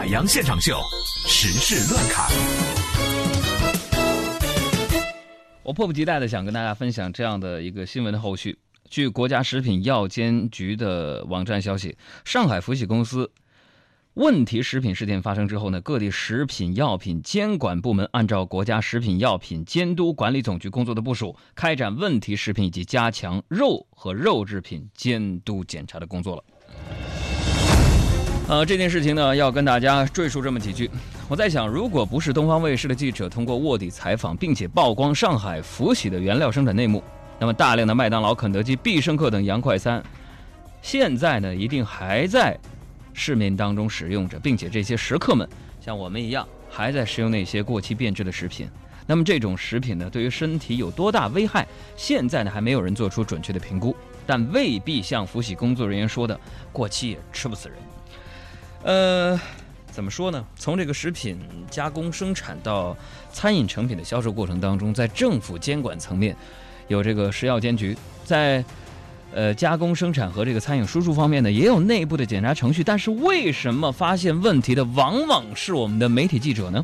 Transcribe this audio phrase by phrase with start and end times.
[0.00, 0.80] 海洋现场秀，
[1.28, 2.26] 时事乱侃。
[5.62, 8.58] 我迫不及待的想跟大家分享这样的一个新闻的后续。
[8.88, 13.30] 据国家食品药监局的网站消息，上海福喜公司
[14.14, 26.44] 问题食品事件发生之后呢，各地食品药品监管部门按照国家食品药品监督管理总局工作的部署，开展问题食品以及加强肉和肉制品监督检查的工作了。
[28.50, 30.90] 呃，这件事情呢，要跟大家赘述这么几句。
[31.28, 37.00] 我在想，如果不是东方卫视的记者通过卧底采访，并且曝光上海福喜的原料生产内幕，
[37.38, 40.02] 那么大量的麦当劳、肯德基、必胜客等洋快餐，
[40.82, 42.58] 现在呢，一定还在
[43.12, 45.48] 市面当中使用着，并且这些食客们
[45.80, 48.68] 像我们一样，还在食用那些过期变质的食品。
[49.06, 51.64] 那么这种食品呢，对于身体有多大危害？
[51.94, 53.94] 现在呢，还没有人做出准确的评估，
[54.26, 56.36] 但未必像福喜工作人员说的，
[56.72, 57.78] 过期也吃不死人。
[58.82, 59.38] 呃，
[59.90, 60.42] 怎么说呢？
[60.56, 61.38] 从这个食品
[61.70, 62.96] 加工生产到
[63.30, 66.34] 餐饮成品的销售过程当中，在政府监管层面，
[66.88, 68.64] 有这个食药监局；在
[69.34, 72.82] 呃加工生产和这个餐饮输出方面呢，也有内部的检查程序。
[72.82, 76.82] 但是为什么发现问题的往往是我们的媒体记者呢？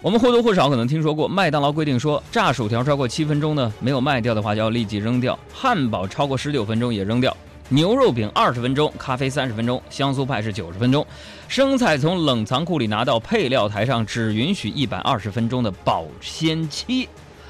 [0.00, 7.36] 我们或多或少可能听说过，麦当劳规定说，炸薯条超过七分钟呢，没有卖掉的话就要立即扔掉；汉堡超过十九分钟也扔掉。
[7.68, 11.04] 牛肉饼二十分钟，咖啡三十分钟，香酥派是九十分钟，
[11.48, 17.08] 生菜从冷藏库里拿到配料台上只允许一百二十分钟的保鲜期。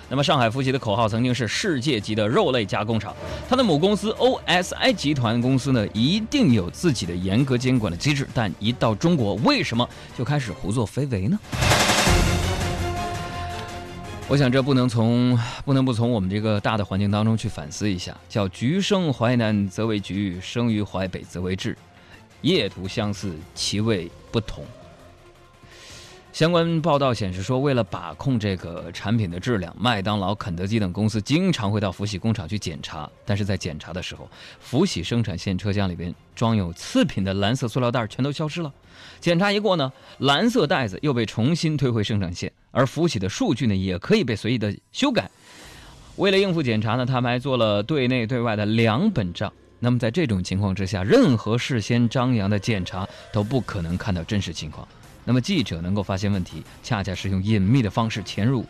[0.09, 3.15] 那么上海福喜的口号曾经是世界级的肉类加工厂，
[3.49, 9.87] 它的母公司 OSI 集团公司呢一定有自己的严格监管的机制，但一到中国，为什么
[10.17, 11.39] 就开始胡作非为呢？
[14.29, 21.77] 我想这不能从不能不从我们这个大的环境当中去反思一下，叫“橘生淮南则为橘，生于淮北则为枳”，
[22.43, 24.65] 业图相似，其味不同。
[26.33, 33.09] 相关报道显示说，为了把控这个产品的质量，麦当劳、肯德基等公司经常会到福喜工厂去检查。
[33.25, 34.29] 但是在检查的时候，
[34.59, 38.71] 福喜生产线车厢里边装有次品的蓝色塑料袋全都消失了。
[39.21, 45.31] 检查一过呢，蓝色袋子又被重新推回生产线，而福喜的数据呢也可以被随意的修改。
[46.17, 49.51] 为了应付检查呢，他们还做了对内对外的两本账。
[49.79, 54.87] 那么在这种情况之下，任何事先张扬的检查都不可能看到真实情况。
[55.25, 58.65] 那么记者能够发现问题，恰恰是用隐秘的方式潜入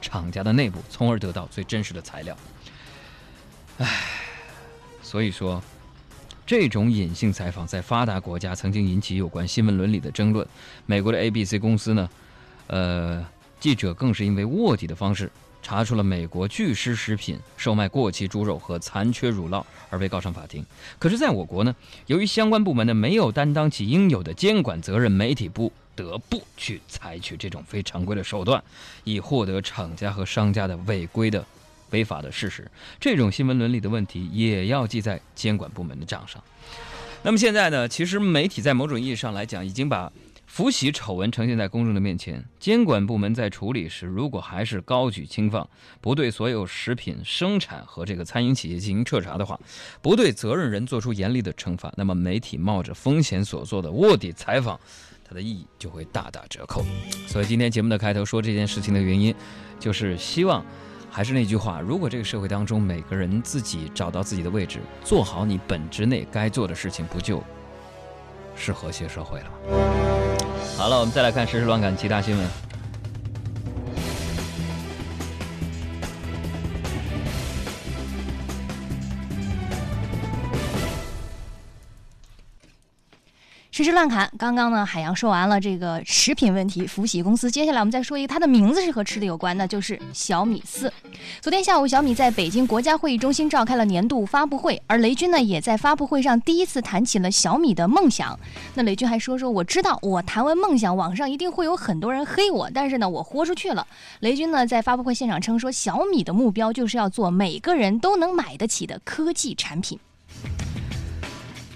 [0.00, 2.36] 厂家的内部，从而得到最真实的材料。
[3.78, 3.86] 唉，
[5.02, 5.62] 所以说，
[6.44, 10.46] 这种隐性采访在发达国家曾经引起有关新闻伦理的争论。
[10.86, 12.10] 美国的 ABC 公司呢，
[12.68, 13.26] 呃，
[13.62, 15.30] 记者更是因为卧底的方式
[15.62, 20.66] 查出了美国巨狮食品售卖过期猪肉和残缺乳酪而被告上法庭。
[20.98, 21.72] 可是，在我国呢，
[22.06, 25.72] 由于相关部门呢没有担当起应有的监管责任，媒体不。
[25.94, 28.64] 得不去采取这种非常规的手段，
[29.04, 31.44] 以获得厂家和商家的违规的、
[31.90, 32.66] 违法的事实。
[32.98, 36.42] 这种新闻伦理的问题也要记在监管部门的账上。
[37.22, 37.86] 那么现在呢？
[37.86, 40.10] 其实媒体在某种意义上来讲，已经把
[40.52, 42.44] 福喜丑闻呈现在公众的面前。
[42.60, 45.66] 监管部门在处理时，如果还是高举轻放，
[46.02, 49.58] 不对所有食品生产和这个餐饮企业进行彻查的话，
[50.02, 54.78] 不对责任人做出严厉的惩罚，那么媒体冒着风险所做的卧底采访。
[55.26, 56.84] 它的意义就会大打折扣，
[57.26, 59.34] 所以今天节目的开头说这件事情的原因，
[59.80, 60.62] 就是希望，
[61.10, 67.42] 还是那句话，如果这个社会当中每个人自己找到自己的位置，做好你本职内该做的事情，不就
[68.54, 70.11] 是和谐社会了吗？
[70.82, 72.61] 好了，我们再来看实时乱侃其他新闻。
[83.82, 87.50] 时事乱侃，刚刚呢，海洋说完了这个食品问题，福喜公司。
[87.50, 90.92] 接下来我们再说一个，它的名字是和吃的有关的，就是小米四。
[91.40, 98.38] 昨天下午，小米在北京国家会议中心召开了年度发布会，而雷军呢，也在发布会上第一次谈起了小米的梦想。
[98.74, 103.84] 那雷军还说说，我知道我谈完梦想，网上一定会有很多人黑我，但是呢，我豁出去了。
[104.20, 109.98] 雷军呢，在发布会现场称说，小米的目标就是要做每个人都能买得起的科技产品。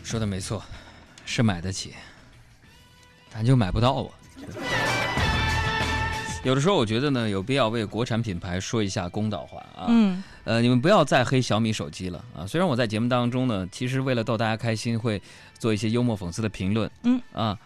[0.05, 0.63] 说的没错。
[1.27, 1.93] 是买得起，
[3.29, 4.09] 咱就买不到啊！
[6.45, 9.87] 有的时候我觉得呢，有必要为国产品牌说一下公道话啊。
[9.89, 10.23] 嗯。
[10.45, 12.47] 呃，你们不要再黑小米手机了啊！
[12.47, 15.21] 虽然我在节目当中呢，其实为了逗大家开心，会
[15.59, 16.89] 做一些幽默讽刺的评论。
[17.03, 17.21] 嗯。
[17.33, 17.59] 啊，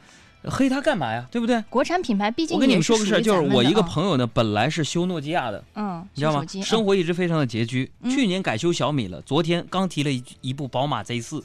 [0.45, 1.27] 黑它干嘛呀？
[1.31, 1.63] 对不对？
[1.69, 6.43] 国产品牌毕竟我跟你们说个事儿，就是我一个朋友呢，本来是修诺基亚的，嗯，你知道吗？
[6.65, 11.45] 生活一直非常的拮据，去年改修小米了，昨天刚提了一一部宝马 Z 四。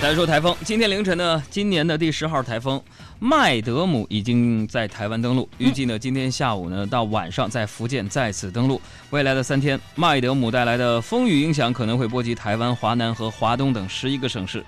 [0.00, 2.80] 再来说台风，今天凌晨呢，今年的第十号台风
[3.18, 8.80] 麦德姆已经在台湾登陆，预计呢今天下午呢到晚上在福建再次登陆。
[9.10, 14.64] 未来的三天，麦德姆带来的风雨影响可能会波及台湾、华南和华东等十一个省市。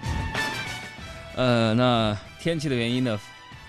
[1.36, 3.20] 呃，那天气的原因呢，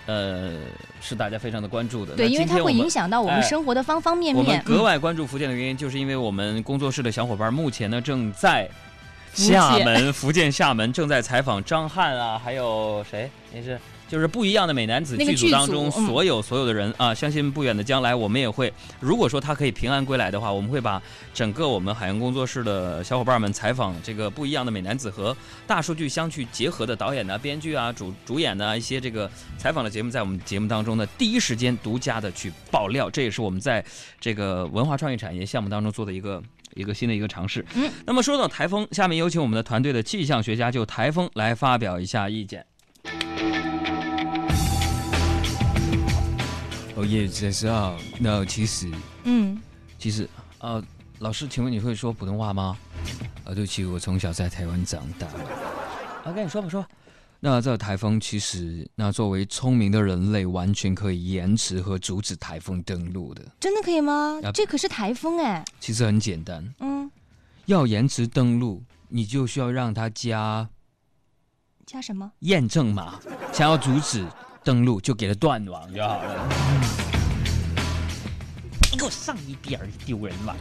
[0.06, 0.54] 呃，
[1.00, 2.16] 是大家非常的关注的。
[2.16, 8.68] 对，因为它会影响到我们哎生活的方方面我们格外关注福建的原因，就是因为我们工作室的小伙伴目前呢正在
[9.34, 13.30] 厦门、福建厦门正在采访张翰啊，还有谁？
[13.54, 18.70] 也是就是不一样的美男子剧组当中所有所有的人啊，相信不远的将来我们也会，
[19.00, 21.02] 如果说他可以平安归来的话，我们会把
[21.32, 25.34] 整个我们海洋工作室的小伙伴们采访这个不一样的美男子和
[25.66, 33.82] 大数据相去结合的导演啊、编剧啊、主主演呐、一些这个采访的节目，在我们节目当中呢，第一时间独家的去爆料，这也是我们在
[34.20, 36.42] 这个文化创意产业项目当中做的一个
[36.74, 37.64] 一个新的一个尝试。
[37.74, 42.64] 嗯，那么说到台风，下面有请我们的团队的气象学家就台风来发表一下意见。
[46.94, 48.90] 哦耶，这是啊，那其实
[49.24, 49.60] 嗯，
[49.98, 50.28] 其实
[50.58, 50.82] 呃，
[51.18, 52.76] 老师，请问你会说普通话吗？
[53.44, 55.26] 呃，对不起，我从小在台湾长大。
[56.24, 56.88] 啊，跟你说吧，说吧。
[57.44, 63.42] 那这台风其实，那作为聪明的人类，完全可以延迟和阻止台风登陆的。
[63.58, 64.52] 真的可以吗啊？
[64.52, 65.64] 这可是台风哎。
[65.80, 67.10] 其实很简单，嗯，
[67.66, 70.68] 要延迟登陆，你就需要让它加
[71.84, 72.30] 加什么？
[72.38, 73.18] 验证码，
[73.52, 74.24] 想要阻止
[74.62, 76.48] 登陆，就给它断网就好了。
[78.92, 80.54] 你给我上一边儿，丢人吧！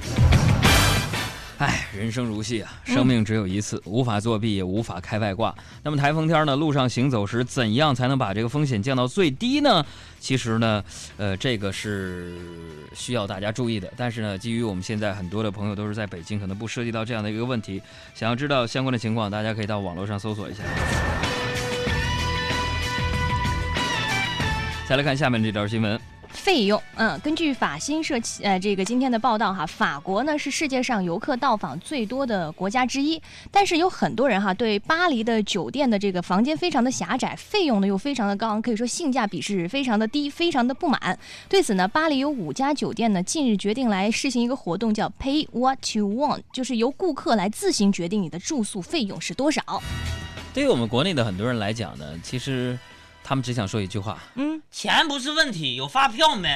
[1.61, 5.53] 唉，人生如戏啊，生命只有一次，无法作弊，也无法开外挂。
[5.83, 9.85] 那么台风天呢，路上行走时，怎样才能把这个风险降到最低呢？
[10.19, 10.83] 其实呢，
[11.17, 12.35] 呃，这个是
[12.95, 13.87] 需要大家注意的。
[13.95, 17.79] 但是呢，基于我们现在很多的朋友都是在北京，可能不涉及到这样的一个问题。
[18.15, 20.63] 想要知道相关的情况，大家可以到网络上搜索一下。
[24.87, 26.10] 再来看下面这条新闻。
[26.31, 41.17] 费用，嗯，根据法新社呃这个今天的报道哈，法国呢是世界上游客到访最多的国家之一，但是有很多人哈对巴黎的酒店的这个房间非常的狭窄，费用呢又非常的高昂，可以说性价比是非常的低，非常的不满。
[41.47, 49.61] 对此呢，巴黎有五家酒店呢近日决定来试行一个活动，叫 Pay What You Want，就是由顾客来自行决定你的住宿费用是多少。
[50.53, 52.77] 对于我们国内的很多人来讲呢，其实
[53.31, 56.49] 他们只想说一句话：嗯，钱不是问题，有发票没？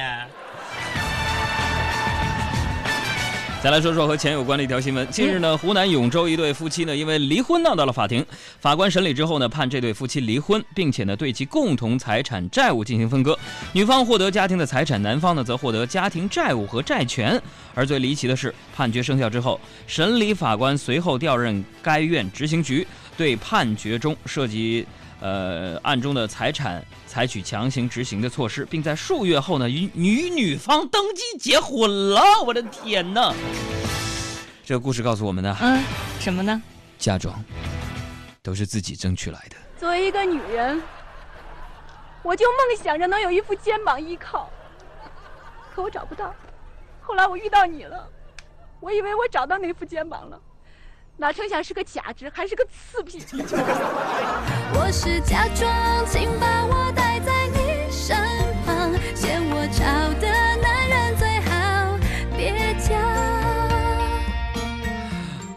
[3.62, 5.08] 再来说说和钱有关的一条新闻。
[5.10, 8.22] 近日呢，湖南永州一对夫妻呢，因为离婚闹到了法庭。
[8.60, 13.38] 法官审理之后呢，判这对夫妻离婚，并且呢，对其共同财产债务进行分割。
[13.72, 17.40] 女方获得家庭的财产，男方呢则获得家庭债务和债权。
[17.74, 22.86] 而最离奇的是，判决生效之后，审理法官随后调任该院执行局，
[23.16, 24.86] 对判决中涉及。
[25.20, 32.22] 呃，案中的财产采取强行执行的措施，并在数月后呢，与与女方登记结婚了。
[32.44, 33.32] 我的天哪！
[34.64, 35.82] 这个故事告诉我们呢，嗯，
[36.20, 36.60] 什么呢？
[36.98, 37.42] 嫁妆
[38.42, 39.56] 都是自己争取来的。
[39.78, 40.82] 作为一个女人，
[42.22, 44.50] 我就梦想着能有一副肩膀依靠，
[45.74, 46.34] 可我找不到。
[47.00, 48.08] 后来我遇到你了，
[48.80, 50.40] 我以为我找到那副肩膀了，
[51.18, 53.20] 哪成想是个假肢，还是个次品。
[54.74, 57.32] 我是假装，请把我带在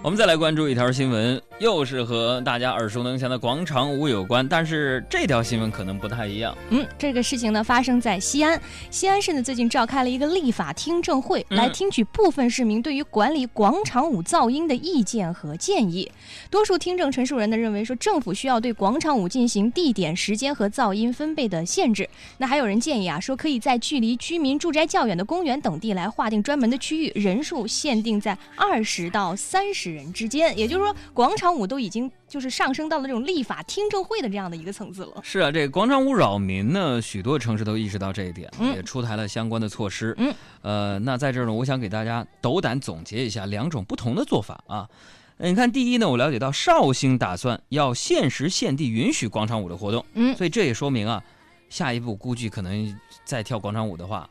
[0.02, 6.58] 我们再来关注一条新闻，又是和大家耳熟能详的广场舞有关，但是这条新闻可能不太一样。
[6.70, 8.60] 嗯，这个事情呢发生在西安。
[8.90, 16.10] 西安市呢最近召开了一个立法听证会，嗯来听取部分市民对于管理广场舞噪音的意见和建议。
[16.50, 22.10] 多数听证陈述人呢认为说，政府需要对广场舞进行地点、时间和噪音分贝的限制。
[22.38, 30.58] 那还有人建议啊，说可以在距离居民住宅较远的公园等地来划定专门的区域，人数限定在二十到三十人之间。
[30.58, 35.22] 也就是说，广场舞都已经就是上升到了这种立法听证会的这样的一个层次了。
[35.24, 40.14] 是啊，这个广场舞扰民呢，许多城市都意识到这一点，嗯也出台了相关的措施。
[40.18, 44.90] 嗯，呃，那在这儿呢，我想给大家斗胆总结一下两种不同的做法啊。
[45.38, 51.24] 呃你看，第一呢，我了解到绍兴打算要限时限地允许广场舞的活动，嗯所以这也说明啊，
[51.70, 54.30] 下一步估计可能再跳广场舞的话，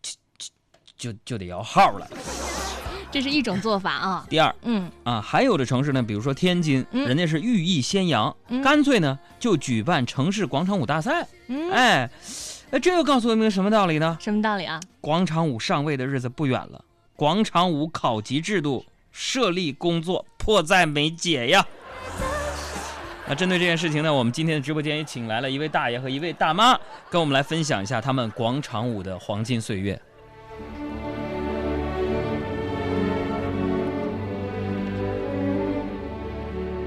[0.00, 2.08] 就就就就得摇号了。
[3.16, 4.26] 这是一种做法啊。
[4.28, 11.26] 第二嗯，啊，还有的城市呢，比如说天津，嗯人家是寓意先扬，嗯干脆呢就举办城市广场舞大赛。
[11.46, 12.10] 嗯，哎，
[12.68, 14.18] 呃这又告诉我们什么道理呢？
[14.20, 14.78] 什么道理啊？
[15.00, 16.84] 广场舞上位的日子不远了，
[17.16, 21.66] 广场舞考级制度设立工作迫在眉睫呀。
[23.26, 29.98] 那针对这件事情呢，我们今天的直播间也请来了一位大爷和一位大妈，跟我们来分享一下他们广场舞的黄金岁月。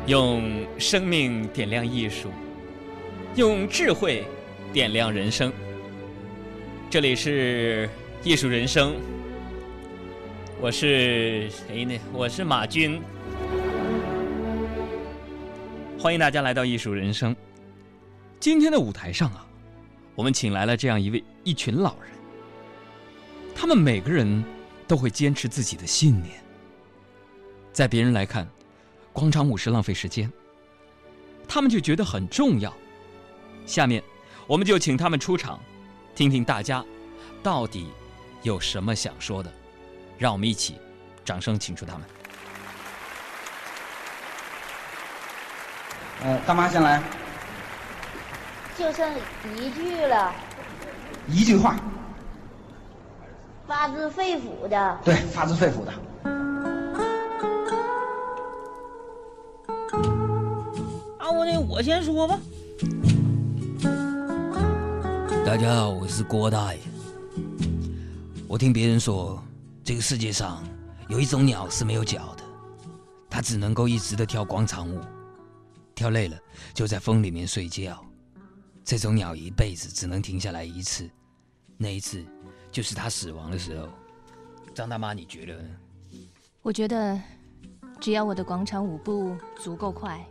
[0.10, 2.32] 用生命点亮艺术，
[3.36, 4.26] 用智慧
[4.74, 5.54] 点亮人生。
[6.90, 7.88] 这里是
[8.24, 8.96] 艺术人生，
[10.60, 11.96] 我是谁呢？
[12.12, 13.00] 我是马军。
[16.00, 17.36] 欢迎大家来到艺术人生。
[18.40, 19.46] 今天的舞台上啊，
[20.16, 22.10] 我们请来了这样一位一群老人，
[23.54, 24.44] 他们每个人
[24.88, 26.34] 都会坚持自己的信念。
[27.72, 28.50] 在别人来看，
[29.12, 30.32] 广场舞是浪费时间，
[31.48, 32.74] 他们就觉得很重要。
[33.66, 34.04] 下面，
[34.48, 35.60] 我们就请他们出场，
[36.16, 36.84] 听听大家
[37.44, 37.92] 到底
[38.44, 39.52] 有什么想说的。
[40.18, 40.78] 让我们一起
[41.24, 42.04] 掌声请出他们。
[46.24, 47.02] 呃，大妈先来，
[48.78, 49.10] 就剩
[49.56, 50.34] 一句了，
[51.28, 51.78] 一句话，
[53.66, 55.00] 发自肺腑的。
[55.06, 55.94] 对，发自肺腑的。
[61.80, 62.38] 我先说吧。
[65.46, 66.82] 大家好，我是郭大爷。
[68.50, 69.42] 我听别人说，
[69.82, 70.62] 这个世界上
[71.08, 72.44] 有一种鸟是没有脚的，
[73.30, 75.00] 它只能够一直的跳广场舞。
[75.96, 76.38] 跳累了，
[76.74, 78.06] 就在风里面睡觉。
[78.84, 81.10] 这种鸟一辈子只能停下来一次，
[81.78, 82.26] 那一次
[82.74, 83.88] 就是它死亡的时候。
[84.76, 85.64] 张大妈，你觉得？
[86.62, 87.18] 我觉得，
[88.02, 90.22] 只要我的广场舞步足够快，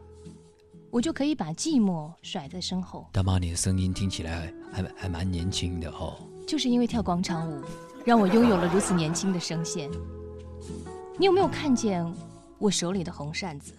[0.91, 3.09] 我就可以把寂寞甩在身后。
[3.13, 6.17] 大妈，你的声音听起来还还还蛮年轻的哦。
[6.47, 7.63] 就是因为跳广场舞，
[8.07, 9.91] 让我拥有了如此年轻的声线。
[11.19, 12.11] 你有没有看见
[12.59, 13.75] 我手里的红扇子？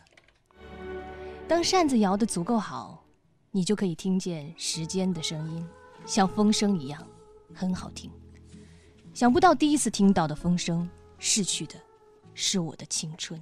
[1.48, 3.04] 当扇子摇得足够好，
[3.50, 5.68] 你就可以听见时间的声音，
[6.06, 7.04] 像风声一样，
[7.56, 8.12] 很好听。
[9.16, 10.88] 想不到第一次听到的风声，
[11.18, 11.74] 逝去的
[12.36, 13.42] 是我的青春。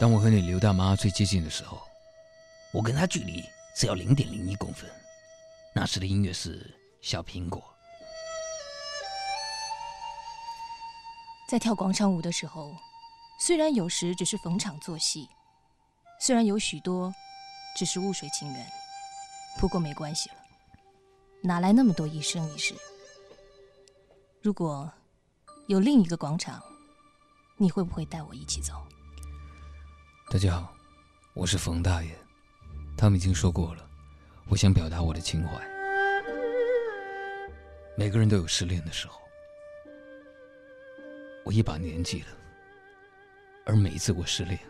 [0.00, 1.82] 当我和你刘大妈最接近的时候，
[2.72, 3.42] 我跟她距离
[3.74, 4.88] 只要零点零一公分。
[5.74, 6.60] 那时的音乐是
[7.02, 7.60] 《小苹果》。
[11.48, 12.72] 在跳广场舞的时候，
[13.40, 15.28] 虽然有时只是逢场作戏，
[16.20, 17.12] 虽然有许多
[17.76, 18.66] 只是雾水情缘，
[19.58, 20.36] 不过没关系了，
[21.42, 22.72] 哪来那么多一生一世？
[24.42, 24.88] 如果
[25.66, 26.62] 有另一个广场，
[27.56, 28.74] 你会不会带我一起走？
[30.30, 30.76] 大家好，
[31.32, 32.10] 我是冯大爷。
[32.98, 33.88] 他们已经说过了，
[34.50, 35.58] 我想表达我的情怀。
[37.96, 39.18] 每个人都有失恋的时候，
[41.46, 42.26] 我一把年纪了，
[43.64, 44.60] 而每一次我失恋，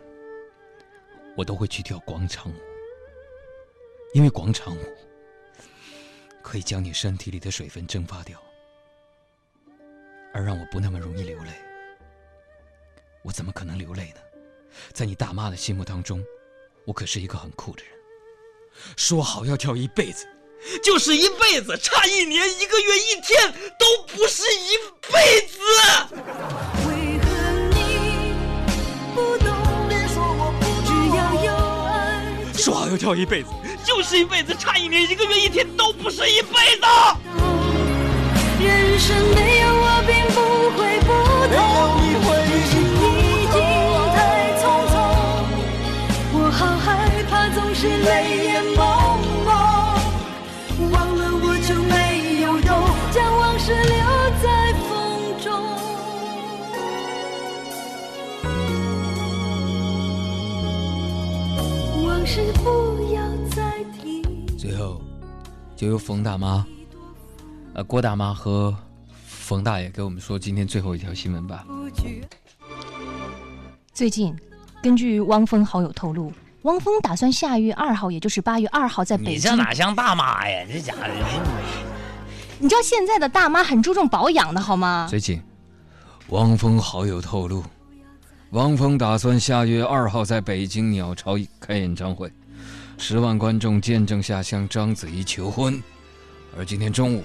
[1.35, 2.55] 我都会去跳广场舞，
[4.13, 4.81] 因为广场舞
[6.41, 8.41] 可以将你身体里的水分蒸发掉，
[10.33, 11.51] 而让我不那么容易流泪。
[13.23, 14.21] 我怎么可能流泪呢？
[14.93, 16.23] 在你大妈的心目当中，
[16.85, 17.91] 我可是一个很酷的人。
[18.95, 20.25] 说好要跳一辈子，
[20.83, 24.77] 就是一辈子，差一年、一个月、一天都不是一
[25.11, 25.59] 辈子。
[26.87, 27.29] 为何
[27.71, 28.33] 你
[29.13, 29.49] 不懂？
[30.85, 31.51] 只要有
[31.85, 33.49] 爱，说好要跳一辈子，
[33.85, 36.85] 就是一辈子，差一年、一个月、一天都不是一辈子。
[38.61, 39.68] 人生没有
[65.79, 66.65] 就由冯大妈、
[67.73, 68.75] 呃郭大妈和
[69.25, 71.65] 冯大爷给我们说今天最后一条新闻吧。
[73.93, 74.35] 最近，
[74.83, 76.33] 根据汪峰好友透露，
[76.63, 79.51] 汪峰打算下月二号，也就是八月二号，在北京你京。
[79.51, 80.67] 这哪像大妈呀？
[80.69, 80.99] 这家伙，
[82.59, 85.07] 你知道现在的大妈很注重保养的好吗？
[85.09, 85.41] 最近，
[86.27, 87.63] 汪峰好友透露，
[88.49, 92.29] 汪峰打算下月二号在北京鸟巢开演唱会，
[93.01, 95.81] 十万观众见证下向章子怡求婚。
[96.55, 97.23] 而今天中午，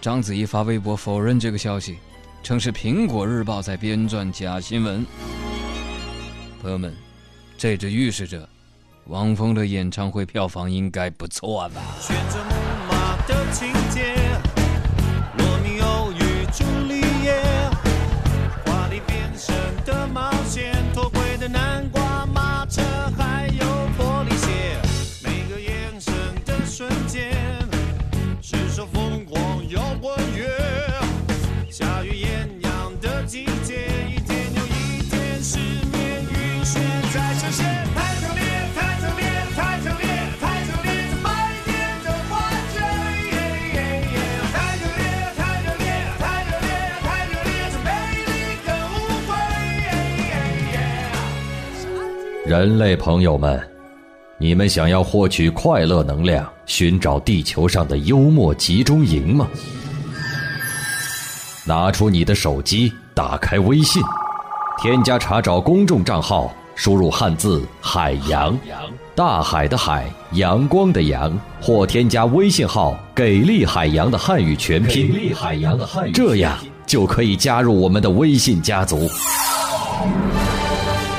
[0.00, 1.98] 章子怡发微博否认这个消息，
[2.44, 5.04] 称是苹果日报在编撰假新闻。
[6.62, 6.94] 朋友们，
[7.58, 8.48] 这就预示着，
[9.08, 11.82] 汪峰的演唱会票房应该不错吧？
[52.46, 53.60] 人类朋友们
[54.38, 59.48] 你们想要获取快乐能量寻找地球上的幽默集中营吗？
[61.64, 64.00] 拿出你的手机打开微信
[64.78, 68.56] 添加查找公众账号输入汉字“海洋”，
[69.16, 76.56] 大海的海，阳光的阳，或添加微信号“给力海洋”的汉语全拼，给力海洋的汉语，这样
[76.86, 79.08] 就可以加入我们的微信家族。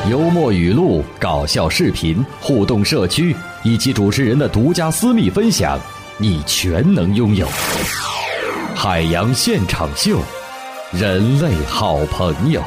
[0.09, 5.79] 幽默语录、搞笑视频、互动社区以及主持人的独家私密分享，
[6.17, 7.47] 你全能拥有。
[8.75, 10.19] 海洋现场秀，
[10.91, 12.61] 人类好朋友。